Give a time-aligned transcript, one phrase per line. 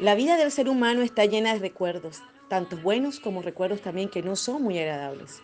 [0.00, 4.22] La vida del ser humano está llena de recuerdos, tanto buenos como recuerdos también que
[4.22, 5.42] no son muy agradables,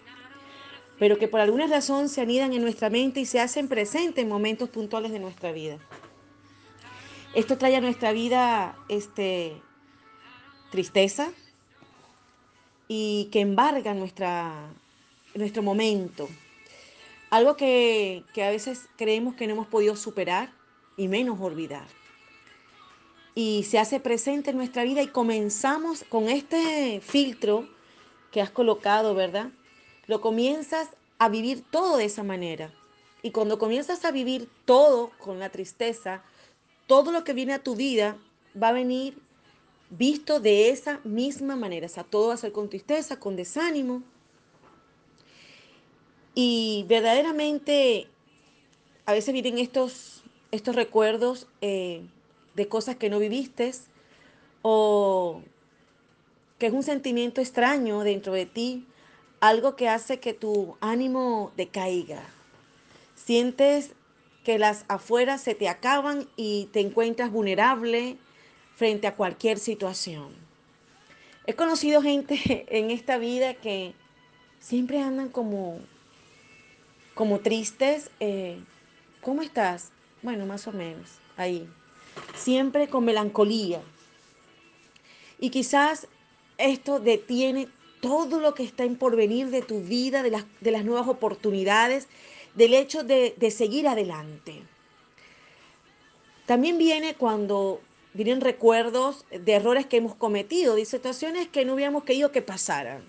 [0.98, 4.30] pero que por alguna razón se anidan en nuestra mente y se hacen presentes en
[4.30, 5.76] momentos puntuales de nuestra vida.
[7.34, 9.60] Esto trae a nuestra vida este,
[10.70, 11.28] tristeza
[12.88, 16.30] y que embarga nuestro momento.
[17.28, 20.50] Algo que, que a veces creemos que no hemos podido superar
[20.96, 21.84] y menos olvidar
[23.38, 27.68] y se hace presente en nuestra vida y comenzamos con este filtro
[28.32, 29.50] que has colocado, ¿verdad?
[30.06, 32.72] Lo comienzas a vivir todo de esa manera.
[33.20, 36.22] Y cuando comienzas a vivir todo con la tristeza,
[36.86, 38.16] todo lo que viene a tu vida
[38.60, 39.18] va a venir
[39.90, 41.84] visto de esa misma manera.
[41.86, 44.02] O sea, todo va a ser con tristeza, con desánimo.
[46.34, 48.08] Y verdaderamente
[49.04, 52.02] a veces vienen estos, estos recuerdos eh,
[52.56, 53.72] de cosas que no viviste
[54.62, 55.42] o
[56.58, 58.86] que es un sentimiento extraño dentro de ti,
[59.40, 62.22] algo que hace que tu ánimo decaiga.
[63.14, 63.92] Sientes
[64.42, 68.16] que las afueras se te acaban y te encuentras vulnerable
[68.74, 70.30] frente a cualquier situación.
[71.46, 73.94] He conocido gente en esta vida que
[74.60, 75.78] siempre andan como,
[77.14, 78.10] como tristes.
[78.18, 78.58] Eh,
[79.20, 79.90] ¿Cómo estás?
[80.22, 81.68] Bueno, más o menos, ahí
[82.34, 83.82] siempre con melancolía.
[85.38, 86.08] Y quizás
[86.58, 87.68] esto detiene
[88.00, 92.08] todo lo que está en porvenir de tu vida, de las, de las nuevas oportunidades,
[92.54, 94.62] del hecho de, de seguir adelante.
[96.46, 97.80] También viene cuando
[98.14, 103.02] vienen recuerdos de errores que hemos cometido, de situaciones que no hubiéramos querido que pasaran,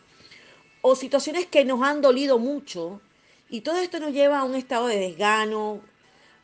[0.82, 3.00] o situaciones que nos han dolido mucho,
[3.50, 5.80] y todo esto nos lleva a un estado de desgano,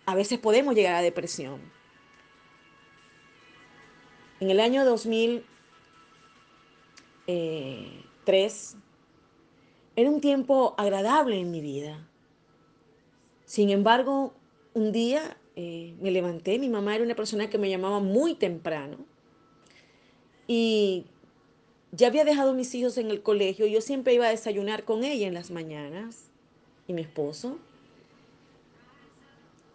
[0.05, 1.59] a veces podemos llegar a depresión.
[4.43, 5.45] En el año 2003
[7.27, 8.03] eh,
[9.95, 12.05] era un tiempo agradable en mi vida.
[13.45, 14.33] Sin embargo,
[14.73, 18.97] un día eh, me levanté, mi mamá era una persona que me llamaba muy temprano
[20.45, 21.05] y
[21.93, 25.25] ya había dejado mis hijos en el colegio, yo siempre iba a desayunar con ella
[25.25, 26.25] en las mañanas
[26.85, 27.59] y mi esposo.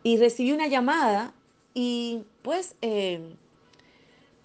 [0.03, 1.33] Y recibí una llamada
[1.73, 3.35] y pues eh,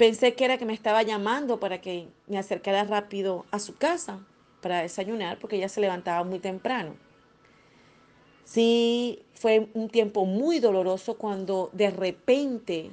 [0.03, 4.19] Pensé que era que me estaba llamando para que me acercara rápido a su casa
[4.61, 6.97] para desayunar porque ella se levantaba muy temprano.
[8.43, 12.91] Sí, fue un tiempo muy doloroso cuando de repente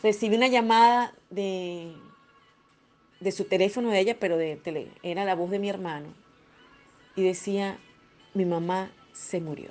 [0.00, 1.92] recibí una llamada de,
[3.18, 6.14] de su teléfono de ella, pero de, tele, era la voz de mi hermano.
[7.16, 7.78] Y decía,
[8.32, 9.70] mi mamá se murió.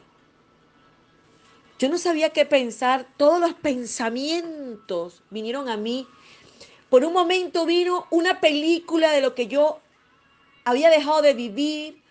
[1.79, 6.07] Yo no sabía qué pensar, todos los pensamientos vinieron a mí.
[6.89, 9.79] Por un momento vino una película de lo que yo
[10.63, 12.01] había dejado de vivir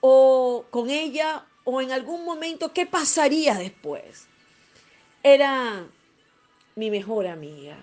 [0.00, 4.26] o con ella o en algún momento qué pasaría después.
[5.22, 5.86] Era
[6.76, 7.76] mi mejor amiga.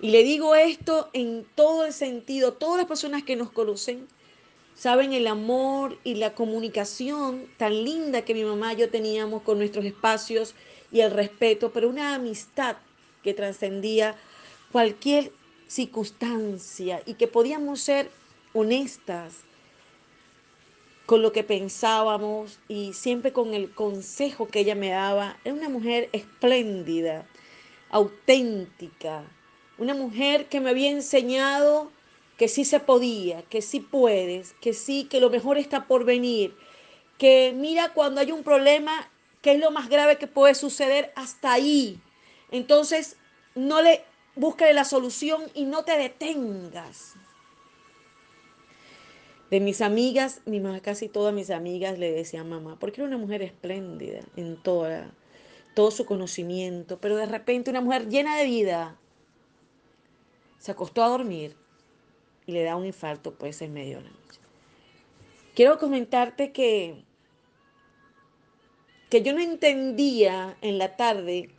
[0.00, 4.06] Y le digo esto en todo el sentido, todas las personas que nos conocen
[4.76, 9.58] saben el amor y la comunicación tan linda que mi mamá y yo teníamos con
[9.58, 10.54] nuestros espacios
[10.92, 12.76] y el respeto, pero una amistad
[13.22, 14.14] que trascendía
[14.70, 15.32] cualquier
[15.66, 18.10] circunstancia y que podíamos ser
[18.52, 19.32] honestas
[21.06, 25.38] con lo que pensábamos y siempre con el consejo que ella me daba.
[25.44, 27.26] Era una mujer espléndida,
[27.90, 29.24] auténtica,
[29.78, 31.90] una mujer que me había enseñado
[32.36, 36.54] que sí se podía, que sí puedes, que sí, que lo mejor está por venir,
[37.18, 39.10] que mira cuando hay un problema,
[39.40, 42.00] que es lo más grave que puede suceder hasta ahí.
[42.50, 43.16] Entonces,
[43.54, 47.14] no le busques la solución y no te detengas.
[49.50, 53.42] De mis amigas, mi casi todas mis amigas le decían mamá, porque era una mujer
[53.42, 55.14] espléndida en toda,
[55.74, 58.98] todo su conocimiento, pero de repente una mujer llena de vida
[60.58, 61.56] se acostó a dormir
[62.46, 64.40] y le da un infarto pues en medio de la noche.
[65.54, 67.02] Quiero comentarte que,
[69.10, 71.50] que yo no entendía en la tarde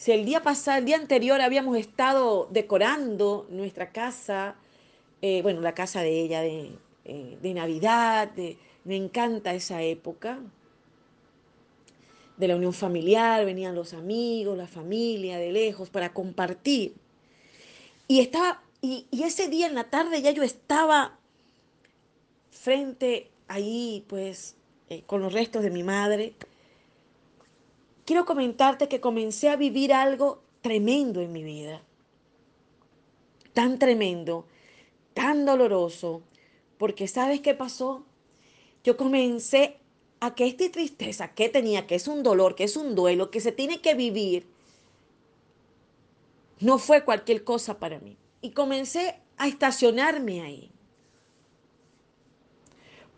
[0.00, 4.56] si el día pasado, el día anterior habíamos estado decorando nuestra casa,
[5.20, 6.70] eh, bueno, la casa de ella de,
[7.04, 8.30] eh, de Navidad,
[8.84, 10.38] me encanta esa época
[12.38, 16.94] de la unión familiar, venían los amigos, la familia de lejos para compartir.
[18.08, 21.18] Y estaba y, ese día en la tarde ya yo estaba
[22.50, 24.56] frente ahí, pues,
[24.88, 26.34] eh, con los restos de mi madre.
[28.04, 31.82] Quiero comentarte que comencé a vivir algo tremendo en mi vida,
[33.52, 34.46] tan tremendo,
[35.14, 36.22] tan doloroso,
[36.78, 38.04] porque ¿sabes qué pasó?
[38.82, 39.76] Yo comencé
[40.20, 43.40] a que esta tristeza que tenía, que es un dolor, que es un duelo, que
[43.40, 44.46] se tiene que vivir,
[46.60, 48.16] no fue cualquier cosa para mí.
[48.40, 50.70] Y comencé a estacionarme ahí.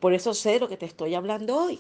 [0.01, 1.79] Por eso sé lo que te estoy hablando hoy.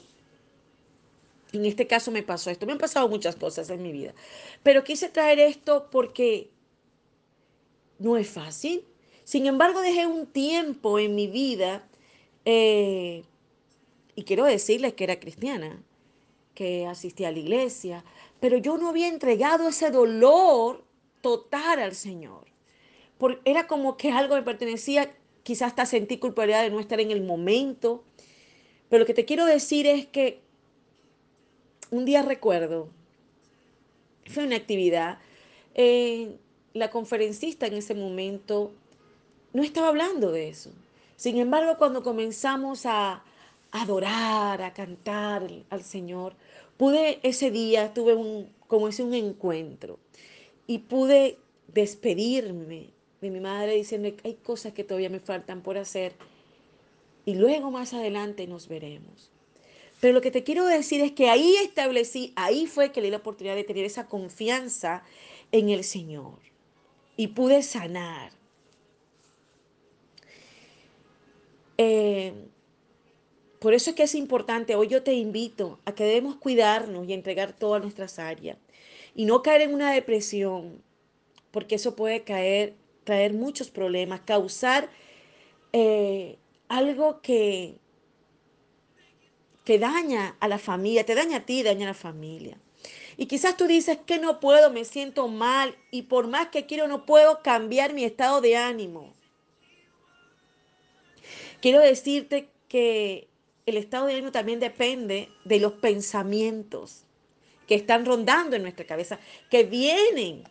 [1.53, 2.67] En este caso me pasó esto.
[2.67, 4.15] Me han pasado muchas cosas en mi vida.
[4.63, 6.51] Pero quise traer esto porque
[7.99, 8.85] no es fácil.
[9.25, 11.87] Sin embargo, dejé un tiempo en mi vida,
[12.45, 13.25] eh,
[14.15, 15.83] y quiero decirles que era cristiana,
[16.55, 18.05] que asistía a la iglesia,
[18.41, 20.85] pero yo no había entregado ese dolor
[21.21, 22.52] total al Señor.
[23.45, 27.23] Era como que algo me pertenecía, quizás hasta sentí culpabilidad de no estar en el
[27.23, 28.05] momento.
[28.89, 30.41] Pero lo que te quiero decir es que
[31.91, 32.89] un día recuerdo,
[34.27, 35.19] fue una actividad,
[35.75, 36.37] eh,
[36.75, 38.73] la conferencista en ese momento
[39.53, 40.71] no estaba hablando de eso.
[41.17, 43.23] Sin embargo, cuando comenzamos a
[43.71, 46.35] adorar, a cantar al Señor,
[46.77, 49.99] pude ese día, tuve un, como ese un encuentro
[50.67, 52.89] y pude despedirme
[53.23, 56.13] de mi madre diciendo que hay cosas que todavía me faltan por hacer
[57.25, 59.31] y luego más adelante nos veremos.
[60.01, 63.11] Pero lo que te quiero decir es que ahí establecí, ahí fue que le di
[63.13, 65.05] la oportunidad de tener esa confianza
[65.53, 66.39] en el Señor
[67.17, 68.33] y pude sanar.
[71.79, 72.33] Eh,
[73.61, 77.13] por eso es que es importante, hoy yo te invito a que debemos cuidarnos y
[77.13, 78.59] entregar todas nuestras áreas
[79.15, 80.83] y no caer en una depresión,
[81.53, 84.89] porque eso puede caer, traer muchos problemas, causar
[85.73, 86.39] eh,
[86.69, 87.77] algo que,
[89.65, 92.59] que daña a la familia, te daña a ti, daña a la familia.
[93.17, 96.89] Y quizás tú dices que no puedo, me siento mal y por más que quiero
[96.89, 99.15] no puedo cambiar mi estado de ánimo.
[101.61, 103.29] Quiero decirte que
[103.67, 107.05] el estado de ánimo también depende de los pensamientos
[107.67, 109.19] que están rondando en nuestra cabeza,
[109.51, 110.45] que vienen.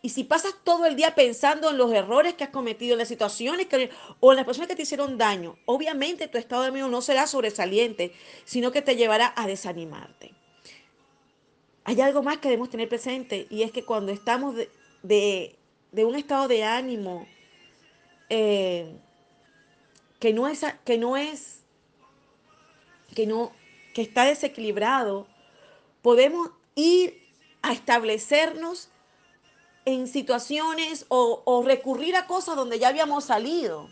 [0.00, 3.08] Y si pasas todo el día pensando en los errores que has cometido, en las
[3.08, 3.90] situaciones que,
[4.20, 7.26] o en las personas que te hicieron daño, obviamente tu estado de ánimo no será
[7.26, 8.12] sobresaliente,
[8.44, 10.34] sino que te llevará a desanimarte.
[11.82, 14.54] Hay algo más que debemos tener presente y es que cuando estamos
[15.02, 15.56] de,
[15.92, 17.26] un estado de ánimo
[18.28, 18.94] eh,
[20.20, 21.64] que no es, que no es,
[23.16, 23.52] que no,
[23.94, 25.26] que está desequilibrado,
[26.02, 27.26] podemos ir
[27.62, 28.90] a establecernos
[29.84, 33.88] en situaciones o, recurrir a cosas donde ya habíamos salido.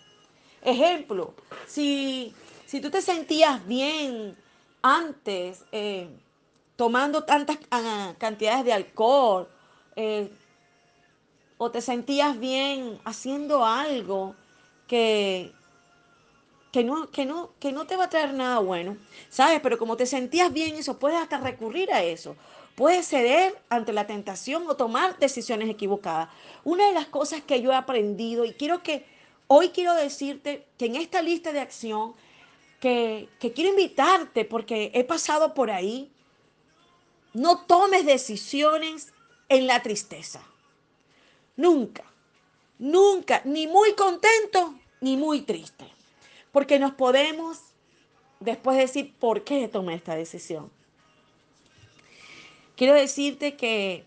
[0.63, 1.35] Ejemplo,
[1.67, 2.35] si,
[2.67, 4.37] si tú te sentías bien
[4.83, 6.09] antes eh,
[6.77, 9.49] tomando tantas ah, cantidades de alcohol,
[9.97, 10.31] eh,
[11.59, 14.35] o te sentías bien haciendo algo
[14.87, 15.53] que,
[16.71, 18.97] que no, que, no, que no te va a traer nada bueno,
[19.31, 19.61] ¿sabes?
[19.63, 22.37] Pero como te sentías bien eso, puedes hasta recurrir a eso.
[22.77, 26.29] Puedes ceder ante la tentación o tomar decisiones equivocadas.
[26.63, 29.07] Una de las cosas que yo he aprendido y quiero que
[29.49, 32.13] hoy quiero decirte que en esta lista de acción
[32.79, 36.13] que, que quiero invitarte porque he pasado por ahí,
[37.33, 39.15] no tomes decisiones
[39.49, 40.43] en la tristeza.
[41.57, 42.05] Nunca,
[42.79, 45.87] nunca, ni muy contento ni muy triste.
[46.53, 47.59] Porque nos podemos
[48.41, 50.71] después decir por qué tomé esta decisión.
[52.77, 54.05] Quiero decirte que,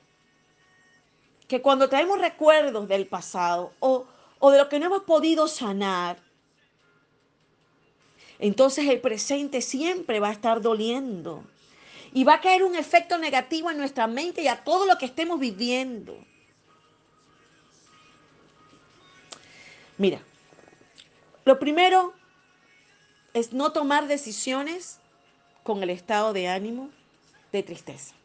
[1.48, 4.06] que cuando traemos recuerdos del pasado o,
[4.38, 6.18] o de lo que no hemos podido sanar,
[8.38, 11.44] entonces el presente siempre va a estar doliendo
[12.14, 15.06] y va a caer un efecto negativo en nuestra mente y a todo lo que
[15.06, 16.18] estemos viviendo.
[19.98, 20.22] Mira,
[21.44, 22.14] lo primero
[23.34, 25.00] es no tomar decisiones
[25.64, 26.90] con el estado de ánimo
[27.52, 28.16] de tristeza.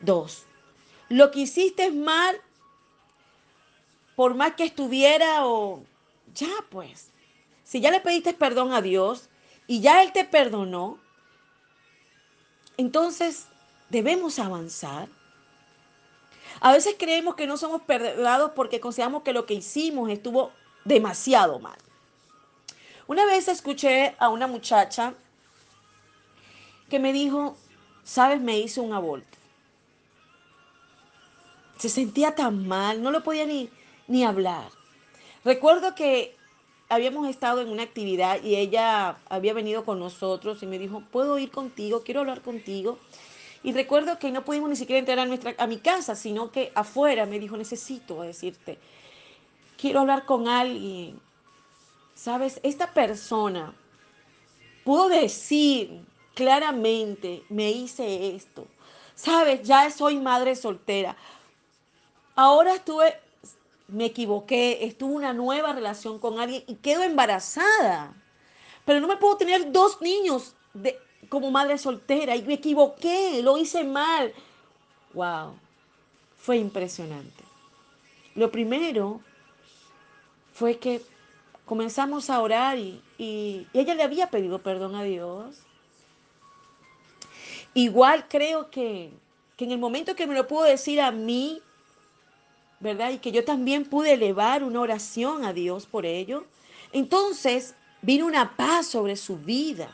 [0.00, 0.44] Dos,
[1.08, 2.40] lo que hiciste es mal,
[4.14, 5.82] por más que estuviera o
[6.34, 7.10] ya pues,
[7.64, 9.28] si ya le pediste perdón a Dios
[9.66, 10.98] y ya Él te perdonó,
[12.76, 13.46] entonces
[13.90, 15.08] debemos avanzar.
[16.60, 20.52] A veces creemos que no somos perdonados porque consideramos que lo que hicimos estuvo
[20.84, 21.78] demasiado mal.
[23.06, 25.14] Una vez escuché a una muchacha
[26.90, 27.56] que me dijo,
[28.04, 29.37] sabes, me hice un aborto.
[31.78, 33.70] Se sentía tan mal, no lo podía ni,
[34.06, 34.68] ni hablar.
[35.44, 36.36] Recuerdo que
[36.88, 41.38] habíamos estado en una actividad y ella había venido con nosotros y me dijo, ¿puedo
[41.38, 42.02] ir contigo?
[42.02, 42.98] Quiero hablar contigo.
[43.62, 46.72] Y recuerdo que no pudimos ni siquiera entrar a, nuestra, a mi casa, sino que
[46.74, 48.78] afuera me dijo, necesito decirte,
[49.76, 51.20] quiero hablar con alguien.
[52.14, 53.74] Sabes, esta persona
[54.84, 56.00] pudo decir
[56.34, 58.66] claramente, me hice esto.
[59.14, 61.16] Sabes, ya soy madre soltera.
[62.40, 63.18] Ahora estuve,
[63.88, 68.14] me equivoqué, estuve una nueva relación con alguien y quedo embarazada.
[68.84, 70.96] Pero no me puedo tener dos niños de,
[71.28, 74.32] como madre soltera y me equivoqué, lo hice mal.
[75.14, 75.56] Wow,
[76.36, 77.42] fue impresionante.
[78.36, 79.20] Lo primero
[80.54, 81.02] fue que
[81.64, 85.56] comenzamos a orar y, y, ella le había pedido perdón a Dios.
[87.74, 89.10] Igual creo que,
[89.56, 91.60] que en el momento que me lo pudo decir a mí,
[92.80, 93.10] ¿verdad?
[93.10, 96.44] Y que yo también pude elevar una oración a Dios por ello.
[96.92, 99.90] Entonces vino una paz sobre su vida.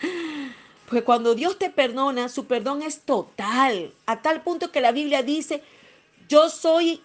[0.86, 5.22] Porque cuando Dios te perdona, su perdón es total, a tal punto que la Biblia
[5.22, 5.62] dice,
[6.28, 7.02] yo soy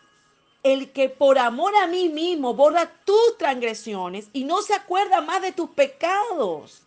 [0.64, 5.42] el que por amor a mí mismo borra tus transgresiones y no se acuerda más
[5.42, 6.84] de tus pecados.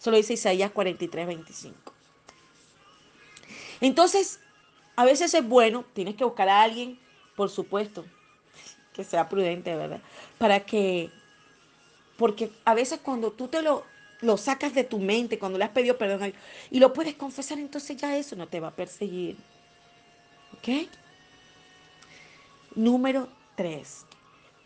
[0.00, 1.92] Eso lo dice Isaías 43, 25.
[3.80, 4.40] Entonces,
[4.96, 6.98] a veces es bueno, tienes que buscar a alguien,
[7.36, 8.04] por supuesto,
[8.92, 10.00] que sea prudente, ¿verdad?
[10.38, 11.10] Para que,
[12.16, 13.84] porque a veces cuando tú te lo,
[14.20, 16.32] lo sacas de tu mente, cuando le has pedido perdón
[16.70, 19.36] y lo puedes confesar, entonces ya eso no te va a perseguir.
[20.56, 20.88] ¿Ok?
[22.74, 24.06] Número tres.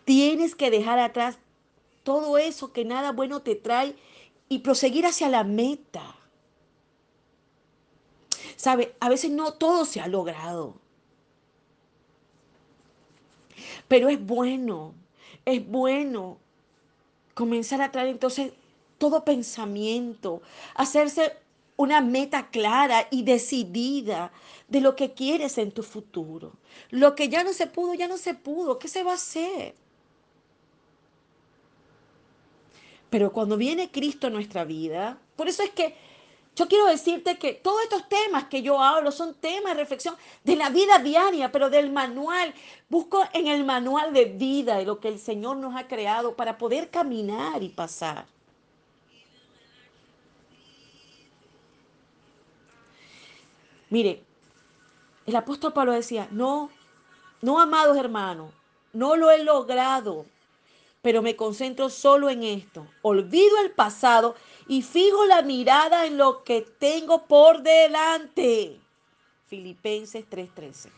[0.05, 1.39] Tienes que dejar atrás
[2.03, 3.95] todo eso que nada bueno te trae
[4.49, 6.18] y proseguir hacia la meta.
[8.59, 8.97] ¿Sabe?
[8.99, 10.75] A veces no todo se ha logrado.
[13.87, 14.95] Pero es bueno,
[15.45, 16.39] es bueno
[17.35, 18.53] comenzar a traer entonces
[18.99, 20.43] todo pensamiento,
[20.75, 21.37] hacerse
[21.77, 24.33] una meta clara y decidida
[24.67, 26.55] de lo que quieres en tu futuro.
[26.91, 28.81] Lo que ya no se pudo, ya no se pudo.
[28.81, 29.77] ¿Qué se va a hacer?
[33.09, 36.08] Pero cuando viene Cristo a nuestra vida, por eso es que
[36.59, 40.57] yo quiero decirte que todos estos temas que yo hablo son temas de reflexión de
[40.57, 42.53] la vida diaria, pero del manual.
[42.89, 46.59] Busco en el manual de vida de lo que el Señor nos ha creado para
[46.59, 48.27] poder caminar y pasar.
[53.89, 54.25] Mire,
[55.27, 56.71] el apóstol Pablo decía, no,
[57.41, 58.53] no, amados hermanos,
[58.93, 60.27] no lo he logrado,
[61.09, 62.87] pero me concentro solo en esto.
[63.01, 64.37] Olvido el pasado
[64.67, 68.79] y fijo la mirada en lo que tengo por delante.
[69.47, 70.91] Filipenses 3:13.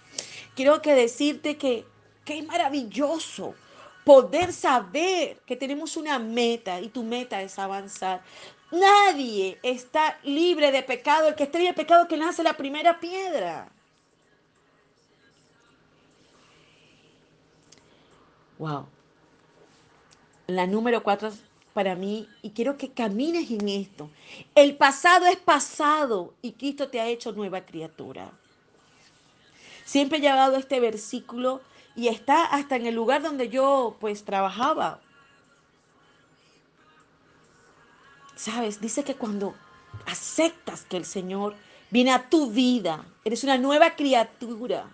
[0.57, 1.87] Quiero que decirte que,
[2.27, 3.55] es maravilloso
[4.05, 8.21] poder saber que tenemos una meta y tu meta es avanzar.
[8.73, 11.29] Nadie está libre de pecado.
[11.29, 13.71] El que esté libre de pecado que lance la primera piedra.
[18.59, 18.89] Wow.
[20.51, 21.31] La número cuatro
[21.73, 24.11] para mí, y quiero que camines en esto.
[24.55, 28.33] El pasado es pasado y Cristo te ha hecho nueva criatura.
[29.85, 31.61] Siempre he llevado este versículo
[31.95, 35.01] y está hasta en el lugar donde yo pues trabajaba
[38.41, 39.55] Sabes, dice que cuando
[40.07, 41.57] aceptas que el Señor
[41.91, 44.89] viene a tu vida, eres una nueva criatura.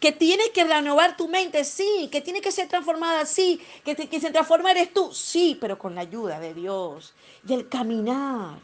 [0.00, 2.08] Que tiene que renovar tu mente, sí.
[2.10, 3.60] Que tiene que ser transformada, sí.
[3.84, 7.14] Que, que se transforma eres tú, sí, pero con la ayuda de Dios
[7.46, 8.58] y el caminar.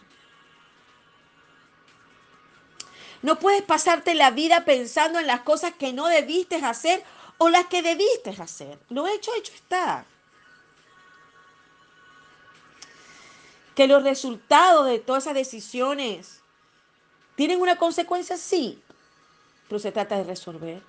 [3.22, 7.04] No puedes pasarte la vida pensando en las cosas que no debiste hacer
[7.38, 8.78] o las que debiste hacer.
[8.88, 10.06] Lo hecho, hecho está.
[13.76, 16.40] que los resultados de todas esas decisiones
[17.36, 18.82] tienen una consecuencia, sí,
[19.68, 20.82] pero se trata de resolver.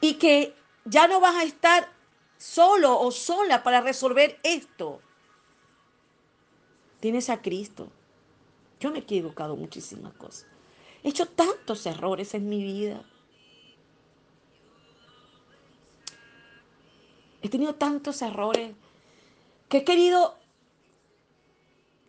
[0.00, 0.54] Y que
[0.84, 1.88] ya no vas a estar
[2.38, 5.00] solo o sola para resolver esto.
[7.00, 7.90] Tienes a Cristo.
[8.78, 10.46] Yo me he equivocado muchísimas cosas.
[11.02, 13.02] He hecho tantos errores en mi vida.
[17.42, 18.74] He tenido tantos errores
[19.68, 20.36] que he querido,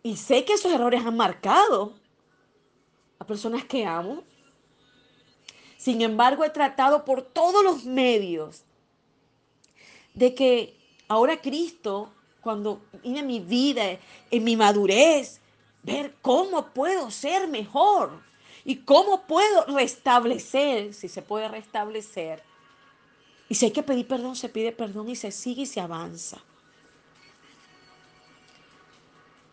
[0.02, 1.94] y sé que esos errores han marcado
[3.18, 4.24] a personas que amo.
[5.82, 8.62] Sin embargo, he tratado por todos los medios
[10.14, 10.76] de que
[11.08, 12.08] ahora Cristo,
[12.40, 13.98] cuando viene mi vida,
[14.30, 15.40] en mi madurez,
[15.82, 18.22] ver cómo puedo ser mejor
[18.64, 22.44] y cómo puedo restablecer, si se puede restablecer.
[23.48, 26.38] Y si hay que pedir perdón, se pide perdón y se sigue y se avanza.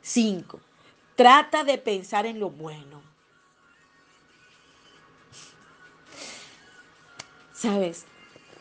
[0.04, 0.60] Cinco,
[1.16, 3.09] trata de pensar en lo bueno.
[7.60, 8.06] ¿Sabes?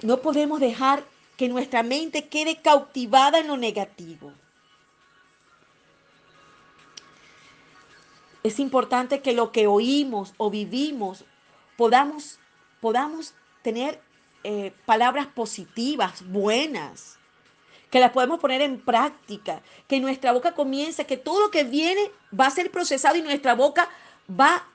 [0.02, 1.04] No podemos dejar
[1.36, 4.32] que nuestra mente quede cautivada en lo negativo.
[8.42, 11.24] Es importante que lo que oímos o vivimos
[11.76, 12.40] podamos,
[12.80, 14.00] podamos tener
[14.42, 17.18] eh, palabras positivas, buenas,
[17.90, 22.10] que las podemos poner en práctica, que nuestra boca comience, que todo lo que viene
[22.38, 23.88] va a ser procesado y nuestra boca
[24.28, 24.66] va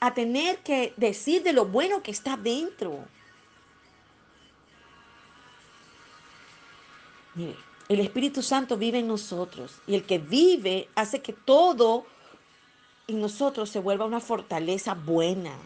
[0.00, 3.06] a tener que decir de lo bueno que está dentro.
[7.34, 7.56] Mire,
[7.88, 12.06] el Espíritu Santo vive en nosotros y el que vive hace que todo
[13.06, 15.56] en nosotros se vuelva una fortaleza buena.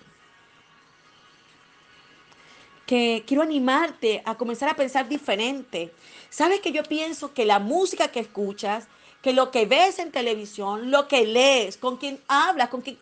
[2.87, 5.92] Que quiero animarte a comenzar a pensar diferente.
[6.31, 8.87] Sabes que yo pienso que la música que escuchas,
[9.21, 12.99] que lo que ves en televisión, lo que lees, con quien hablas, con quien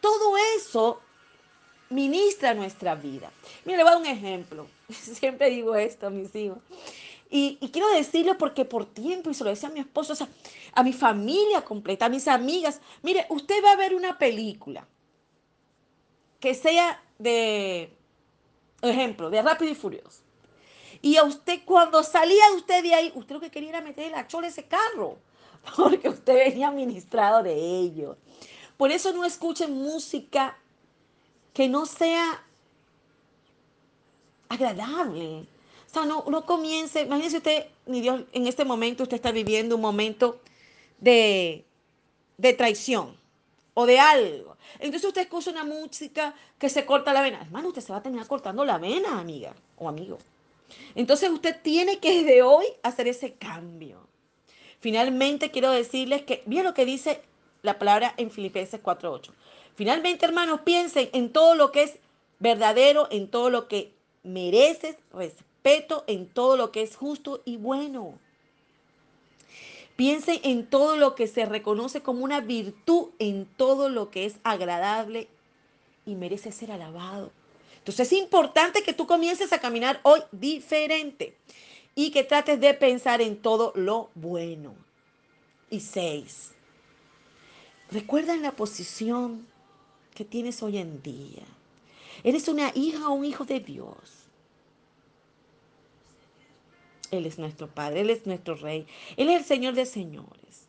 [0.00, 1.00] todo eso
[1.90, 3.30] ministra nuestra vida.
[3.64, 4.66] Mira, le voy a dar un ejemplo.
[4.90, 6.58] Siempre digo esto a mis hijos.
[7.34, 10.28] Y, quiero decirlo porque por tiempo, y se lo decía a mi esposo, o sea,
[10.74, 14.86] a mi familia completa, a mis amigas, mire, usted va a ver una película
[16.38, 17.90] que sea de,
[18.82, 20.20] ejemplo, de Rápido y Furioso.
[21.00, 24.26] Y a usted, cuando salía usted de ahí, usted lo que quería era meter la
[24.26, 25.16] chola ese carro,
[25.76, 28.18] porque usted venía ministrado de ello.
[28.76, 30.58] Por eso no escuchen música
[31.54, 32.44] que no sea
[34.50, 35.46] agradable,
[35.92, 39.82] o sea, no, comience, imagínese usted, ni Dios, en este momento usted está viviendo un
[39.82, 40.40] momento
[40.98, 41.66] de,
[42.38, 43.14] de traición
[43.74, 44.56] o de algo.
[44.78, 47.42] Entonces usted escucha una música que se corta la vena.
[47.42, 50.16] Hermano, usted se va a terminar cortando la vena, amiga o amigo.
[50.94, 54.08] Entonces usted tiene que desde hoy hacer ese cambio.
[54.80, 57.20] Finalmente quiero decirles que, bien lo que dice
[57.60, 59.30] la palabra en Filipenses 4.8.
[59.74, 61.98] Finalmente, hermanos, piensen en todo lo que es
[62.38, 67.56] verdadero, en todo lo que mereces respeto respeto en todo lo que es justo y
[67.56, 68.18] bueno.
[69.96, 74.36] Piense en todo lo que se reconoce como una virtud, en todo lo que es
[74.42, 75.28] agradable
[76.04, 77.30] y merece ser alabado.
[77.78, 81.36] Entonces es importante que tú comiences a caminar hoy diferente
[81.94, 84.74] y que trates de pensar en todo lo bueno.
[85.70, 86.50] Y seis,
[87.90, 89.46] recuerda la posición
[90.14, 91.44] que tienes hoy en día.
[92.24, 94.21] Eres una hija o un hijo de Dios.
[97.12, 100.66] Él es nuestro Padre, Él es nuestro Rey, Él es el Señor de señores.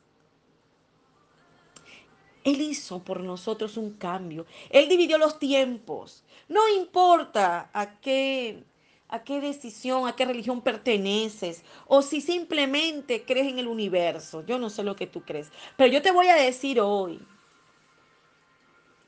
[2.43, 4.45] Él hizo por nosotros un cambio.
[4.69, 6.25] Él dividió los tiempos.
[6.49, 8.65] No importa a qué,
[9.07, 14.45] a qué decisión, a qué religión perteneces o si simplemente crees en el universo.
[14.45, 15.49] Yo no sé lo que tú crees.
[15.77, 17.25] Pero yo te voy a decir hoy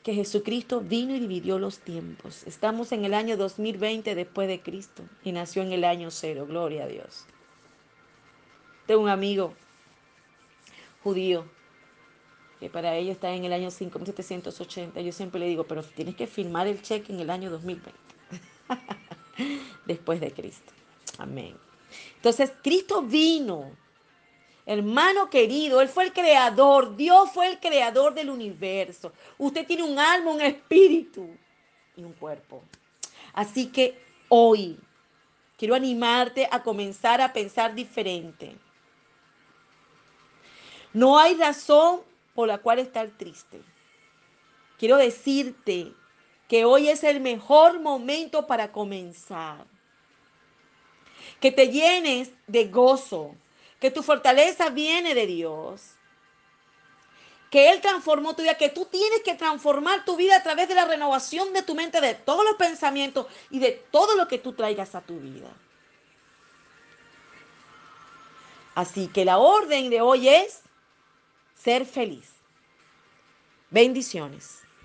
[0.05, 2.43] que Jesucristo vino y dividió los tiempos.
[2.45, 6.45] Estamos en el año 2020 después de Cristo y nació en el año cero.
[6.47, 7.25] Gloria a Dios.
[8.85, 9.55] Tengo un amigo
[11.03, 11.45] judío
[12.59, 15.01] que para ellos está en el año 5780.
[15.01, 17.99] Yo siempre le digo, pero tienes que firmar el cheque en el año 2020.
[19.87, 20.71] después de Cristo.
[21.17, 21.57] Amén.
[22.17, 23.71] Entonces, Cristo vino
[24.65, 29.13] Hermano querido, Él fue el creador, Dios fue el creador del universo.
[29.37, 31.29] Usted tiene un alma, un espíritu
[31.95, 32.63] y un cuerpo.
[33.33, 34.79] Así que hoy
[35.57, 38.55] quiero animarte a comenzar a pensar diferente.
[40.93, 42.01] No hay razón
[42.33, 43.61] por la cual estar triste.
[44.79, 45.93] Quiero decirte
[46.47, 49.65] que hoy es el mejor momento para comenzar.
[51.39, 53.35] Que te llenes de gozo,
[53.79, 55.81] que tu fortaleza viene de Dios,
[57.49, 60.75] que Él transformó tu vida, que tú tienes que transformar tu vida a través de
[60.75, 64.53] la renovación de tu mente, de todos los pensamientos y de todo lo que tú
[64.53, 65.49] traigas a tu vida.
[68.73, 70.61] Así que la orden de hoy es
[71.55, 72.29] ser feliz.
[73.69, 74.64] Bendiciones.